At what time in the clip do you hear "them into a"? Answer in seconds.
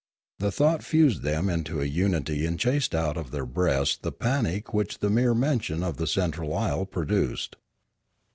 1.21-1.85